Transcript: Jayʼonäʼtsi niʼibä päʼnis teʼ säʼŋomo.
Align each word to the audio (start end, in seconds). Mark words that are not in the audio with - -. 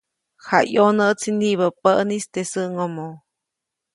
Jayʼonäʼtsi 0.45 1.29
niʼibä 1.39 1.67
päʼnis 1.81 2.25
teʼ 2.33 2.45
säʼŋomo. 2.51 3.07